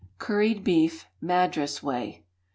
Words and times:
Curried 0.17 0.63
Beef, 0.63 1.05
Madras 1.21 1.83
Way. 1.83 2.23